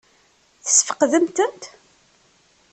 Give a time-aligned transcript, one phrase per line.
[0.65, 1.63] Tesfeqdemt-tent?